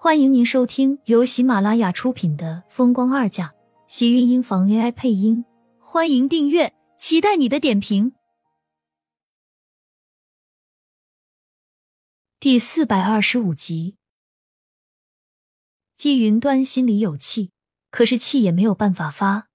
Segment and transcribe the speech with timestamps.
[0.00, 3.46] 欢迎您收听由喜马拉雅出品的《风光二嫁》，
[3.88, 5.44] 喜运音房 AI 配音。
[5.80, 8.12] 欢迎订阅，期待你的点评。
[12.38, 13.96] 第四百二十五集，
[15.96, 17.50] 季云端心里有气，
[17.90, 19.48] 可是气也没有办法发。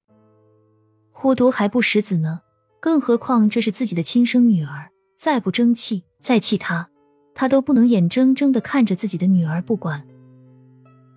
[1.10, 2.42] 虎毒还不食子呢，
[2.82, 6.90] 更何况这是自己的亲生女儿，再不争气，再气他，
[7.34, 10.06] 他都不能眼睁睁的看着自己的女儿不管。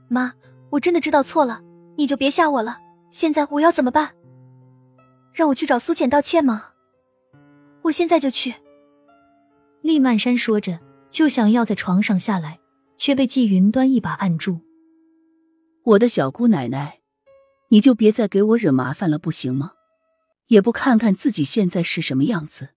[0.08, 0.34] 妈，
[0.70, 1.62] 我真的知道错了，
[1.96, 2.78] 你就别吓我了。
[3.10, 4.14] 现在我要怎么办？
[5.32, 6.70] 让我去找苏浅道歉吗？
[7.82, 8.54] 我现在就去。
[9.82, 12.58] 厉曼山说着，就想要在床上下来，
[12.96, 14.60] 却被季云端一把按住。
[15.84, 17.00] 我的小姑奶奶，
[17.68, 19.72] 你就别再给我惹麻烦了，不行吗？
[20.48, 22.70] 也不看看自己现在是什么样子，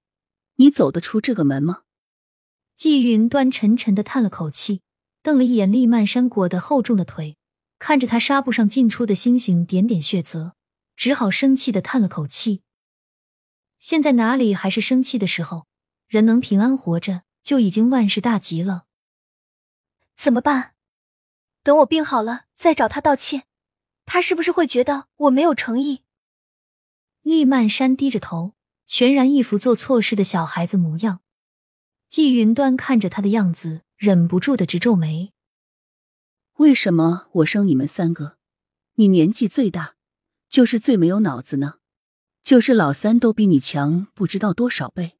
[0.55, 1.81] 你走得出这个门吗？
[2.75, 4.81] 季云端沉沉的叹了口气。
[5.21, 7.37] 瞪了一眼厉曼山裹得厚重的腿，
[7.77, 10.55] 看着他纱布上进出的星星点点血泽，
[10.95, 12.61] 只好生气的叹了口气。
[13.79, 15.67] 现在哪里还是生气的时候？
[16.07, 18.85] 人能平安活着就已经万事大吉了。
[20.15, 20.73] 怎么办？
[21.61, 23.43] 等我病好了再找他道歉，
[24.05, 26.03] 他是不是会觉得我没有诚意？
[27.21, 28.53] 厉曼山低着头，
[28.85, 31.21] 全然一副做错事的小孩子模样。
[32.07, 33.83] 季云端看着他的样子。
[33.99, 35.33] 忍不住的直皱眉。
[36.53, 38.37] 为什么我生你们三个，
[38.93, 39.95] 你年纪最大，
[40.47, 41.79] 就是最没有脑子呢？
[42.41, 45.17] 就是老三都比你强，不知道多少倍。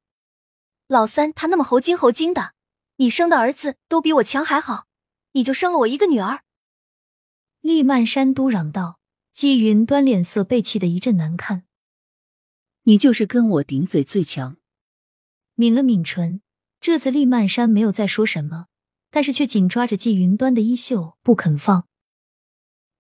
[0.88, 2.54] 老三他那么猴精猴精的，
[2.96, 4.88] 你生的儿子都比我强还好，
[5.34, 6.46] 你就生了我一个女儿。
[7.60, 9.02] 厉曼山嘟嚷道。
[9.34, 11.66] 季云端脸色被气得一阵难看。
[12.84, 14.56] 你就是跟我顶嘴最强。
[15.56, 16.42] 抿了抿唇，
[16.80, 18.69] 这次厉曼山没有再说什么。
[19.12, 21.86] 但是却紧抓着季云端的衣袖不肯放。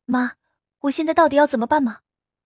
[0.06, 0.34] 妈，
[0.82, 2.00] 我现在到底要怎么办吗？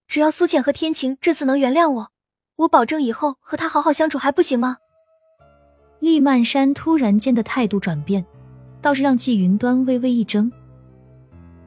[0.07, 2.11] 只要苏浅和天晴这次能原谅我，
[2.57, 4.77] 我保证以后和他好好相处，还不行吗？
[5.99, 8.25] 厉曼山突然间的态度转变，
[8.81, 10.51] 倒是让季云端微微一怔。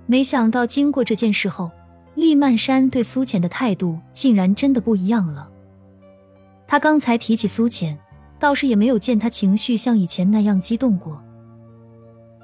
[0.04, 1.70] 没想到经过这件事后，
[2.14, 5.50] 厉曼山对苏浅的态度竟然真的不一样了。
[6.68, 7.98] 他刚才提起苏浅，
[8.38, 11.20] 倒是也没有见他情绪像以前那样激动过。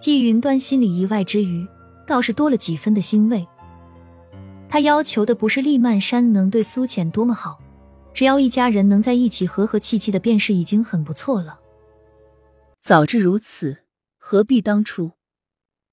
[0.03, 1.65] 季云端心里意外之余，
[2.09, 3.47] 倒是多了几分的欣慰。
[4.69, 7.61] 他要求的不是厉曼山能对苏浅多么好，
[8.13, 11.61] 只要一家人能在一起和和气气的，便是已经很不错了。
[12.81, 13.85] 早知如此，
[14.19, 15.13] 何必当初？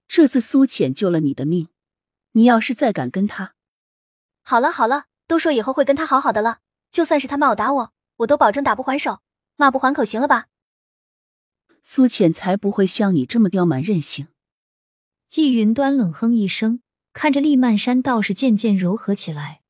[0.07, 1.67] 这次苏浅救了你的命，
[2.31, 3.53] 你要是再敢跟他……
[4.41, 6.57] 好了好了，都说以后会跟他好好的了，
[6.89, 9.19] 就算是他骂我打我，我都保证打不还手，
[9.55, 10.47] 骂不还口，行了吧？
[11.83, 14.27] 苏浅才不会像你这么刁蛮任性。
[15.27, 16.81] 季云端冷哼一声，
[17.13, 19.61] 看着厉曼山，倒是渐渐柔和起来。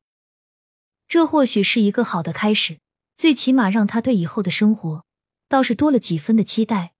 [1.08, 2.80] 这或许是一个好的开始，
[3.16, 5.06] 最起码让他对以后的生活
[5.48, 6.94] 倒是多了几分的期待。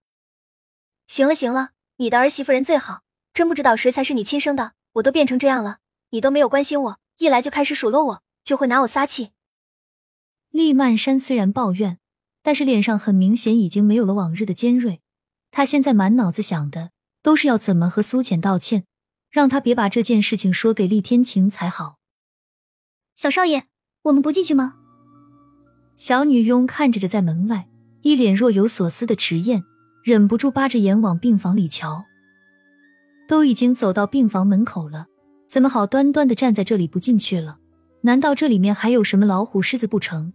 [1.08, 3.04] 行了行了，你的儿媳妇人最好，
[3.34, 4.74] 真不知道谁才是你亲生的。
[4.94, 5.78] 我都变成这样了，
[6.10, 9.32] 你都没有关心我，一来就开始数落我，就会拿我撒气。
[10.50, 12.00] 厉曼山虽然抱怨。
[12.42, 15.02] 但是脸上很明显已经没有了往日的尖锐，
[15.52, 16.92] 他现在满脑子想的
[17.22, 18.86] 都是要怎么和苏浅道歉，
[19.30, 21.98] 让他别把这件事情说给厉天晴才好。
[23.16, 23.66] 小少爷，
[24.04, 24.76] 我们不进去吗？
[25.98, 27.68] 小女佣看着着在门外，
[28.02, 29.64] 一脸若有所思的迟燕，
[30.04, 32.06] 忍不住扒着眼往病房里瞧。
[33.28, 35.08] 都已经走到病房门口了，
[35.48, 37.60] 怎么好端端的站在这里不进去了？
[38.04, 40.32] 难道这里面还有什么老虎狮子不成？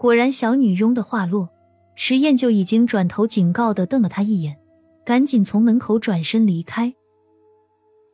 [0.00, 1.50] 果然，小女佣的话落，
[1.94, 4.56] 迟燕就已经转头警告的瞪了他一眼，
[5.04, 6.94] 赶紧从门口转身离开。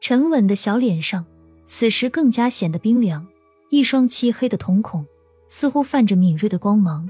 [0.01, 1.25] 沉稳的小脸上，
[1.65, 3.25] 此时更加显得冰凉，
[3.71, 5.07] 一双漆黑的瞳孔
[5.47, 7.09] 似乎泛着敏锐的光芒。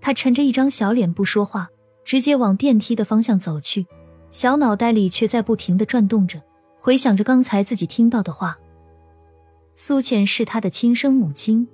[0.00, 1.68] 他沉着一张小脸不说话，
[2.06, 3.86] 直接往电梯的方向走去，
[4.30, 6.40] 小脑袋里却在不停的转动着，
[6.80, 8.58] 回想着刚才自己听到的话。
[9.74, 11.68] 苏浅是他的亲生母亲。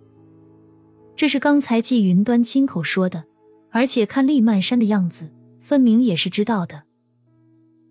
[1.18, 3.24] 这是刚才季云端亲口说的，
[3.72, 6.84] 而且看厉曼山的样子，分明也是知道的。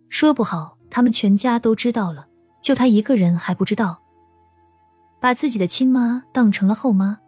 [0.07, 2.29] 说不好，他们全家都知道了，
[2.61, 4.01] 就他一个人还不知道。
[5.19, 7.19] 把自己的亲妈当成了后妈，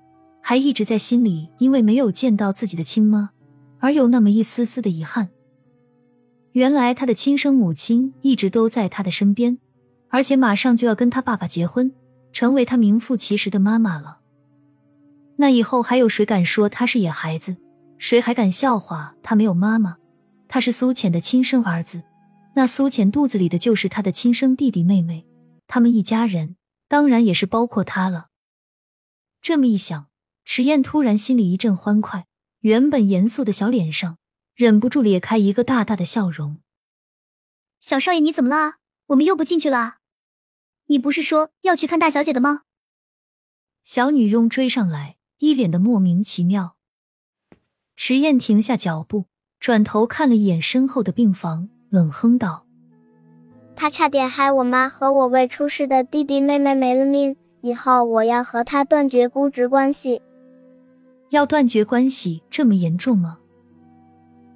[0.42, 3.32] 还一直在心里因为没有见到自己的亲妈
[3.80, 5.28] 而有那么一丝丝的遗憾。
[6.54, 9.58] 原来他的亲生母亲一直都在他的身边，
[10.08, 11.92] 而且马上就要跟他爸爸结婚，
[12.32, 14.20] 成为他名副其实的妈妈了。
[15.42, 17.56] 那以后还有谁敢说他是野孩子？
[17.98, 19.98] 谁还敢笑话他没有妈妈？
[20.50, 22.04] 他是苏浅的亲生儿子，
[22.56, 25.26] 那苏浅肚子里的就是他的亲生弟弟妹妹，
[25.66, 26.58] 他们一家人，
[26.90, 28.28] 当然也是包括他了。
[29.42, 30.08] 这么一想，
[30.44, 32.28] 迟燕突然心里一阵欢快，
[32.60, 34.18] 原本严肃的小脸上
[34.56, 36.58] 忍不住咧开一个大大的笑容。
[37.80, 38.76] 小少爷，你怎么了？
[39.08, 40.00] 我们又不进去了？
[40.88, 42.64] 你不是说要去看大小姐的吗？
[43.86, 46.76] 小女佣追上来，一脸的莫名其妙。
[47.96, 49.26] 迟燕停下脚步，
[49.60, 52.66] 转头看了一眼身后的病房，冷哼道
[53.76, 60.22] ：“他差点害我妈和我未出世的弟弟妹妹没了命，以后我要和他断绝姑侄关系。”
[61.32, 63.40] 要断绝关系这么严重吗？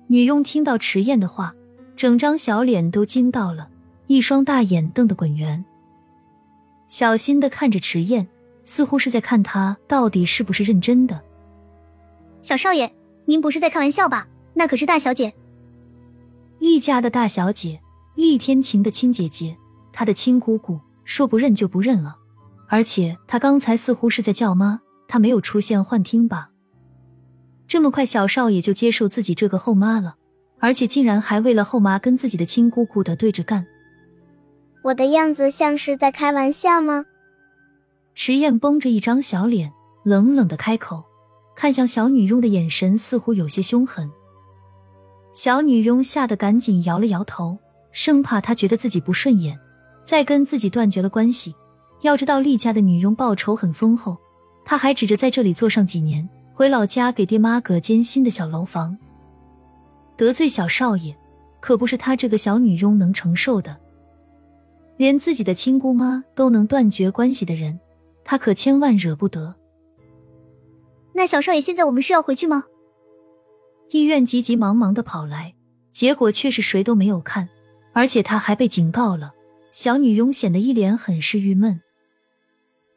[0.08, 1.56] 女佣听到迟燕的话。
[1.96, 3.70] 整张小脸都惊到了，
[4.08, 5.64] 一双大眼瞪得滚圆，
[6.88, 8.28] 小心的看着迟燕，
[8.64, 11.22] 似乎是在看他到底是不是认真的。
[12.42, 12.92] 小少爷，
[13.26, 14.28] 您不是在开玩笑吧？
[14.54, 15.34] 那可是大小姐，
[16.60, 17.82] 厉家的大小姐，
[18.16, 19.58] 厉天晴的亲姐姐，
[19.92, 22.18] 她的亲姑姑，说不认就不认了。
[22.68, 26.50] 而且她刚才似乎是在叫妈，她没有出现幻听吧？
[27.68, 30.16] 这么快，小少爷就接受自己这个后妈了？
[30.60, 33.66] 而且竟然还为了后妈跟自己的亲姑姑的对着干，
[34.82, 37.04] 我的样子像是在开玩笑吗？
[38.16, 39.74] 迟燕绷着一张小脸，
[40.04, 41.04] 冷冷的开口，
[41.56, 44.10] 看向小女佣的眼神似乎有些凶狠。
[45.34, 47.58] 小女佣吓得赶紧摇了摇头，
[47.92, 49.60] 生怕她觉得自己不顺眼，
[50.04, 51.56] 再跟自己断绝了关系。
[52.02, 54.18] 要知道厉家的女佣报酬很丰厚，
[54.64, 58.98] 她还指着在这里做上几年，回老家给爹妈隔间新的小楼房。
[60.16, 61.18] 得罪小少爷，
[61.60, 63.76] 可不是他这个小女佣能承受的。
[64.98, 67.80] 连自己的亲姑妈都能断绝关系的人，
[68.24, 69.56] 他可千万惹不得。
[71.14, 72.66] 那小少爷，现在我们是要回去吗？
[73.92, 75.56] 医院急急忙忙的跑来，
[75.92, 77.50] 结果却是谁都没有看，
[77.94, 79.34] 而且他还被警告了。
[79.72, 81.82] 小女佣显得一脸很是郁闷。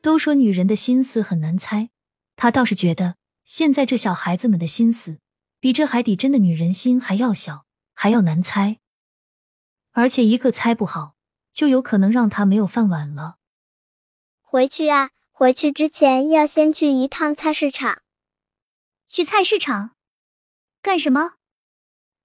[0.00, 1.90] 都说女人的心思很难猜，
[2.36, 5.18] 她倒是觉得现在这小孩子们的心思。
[5.58, 7.64] 比这海底针的女人心还要小，
[7.94, 8.78] 还要难猜，
[9.92, 11.14] 而且一个猜不好，
[11.50, 13.36] 就有可能让他没有饭碗了。
[14.42, 18.00] 回去啊，回去之前要先去一趟菜市场。
[19.06, 19.90] 去菜市场
[20.80, 21.32] 干什么？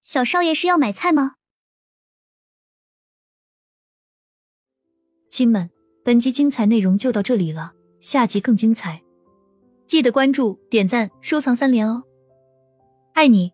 [0.02, 1.36] 小少爷是要买菜吗？
[5.30, 5.70] 亲们，
[6.06, 9.04] 本集精彩内容就到这里了，下集更精彩，
[9.86, 12.06] 记得关注、点赞、收藏三连哦！
[13.14, 13.52] 爱你。